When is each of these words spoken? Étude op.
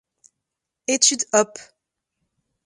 Étude 0.87 1.27
op. 1.31 1.53